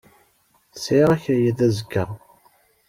Sɛiɣ 0.83 1.09
akayad 1.15 1.59
azekka. 1.67 2.03